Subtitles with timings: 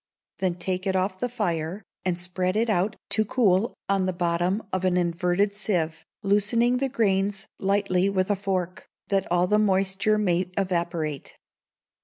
[0.39, 4.63] Then take it off the fire, and spread it out to cool on the bottom
[4.73, 10.17] of an inverted sieve, loosening the grains lightly with a fork, that all the moisture
[10.17, 11.37] may evaporate.